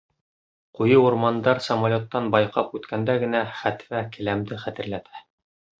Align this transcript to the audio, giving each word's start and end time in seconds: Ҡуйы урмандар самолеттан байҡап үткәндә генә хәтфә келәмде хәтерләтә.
Ҡуйы 0.77 0.95
урмандар 1.01 1.61
самолеттан 1.65 2.31
байҡап 2.37 2.75
үткәндә 2.81 3.19
генә 3.27 3.45
хәтфә 3.61 4.05
келәмде 4.17 4.63
хәтерләтә. 4.67 5.29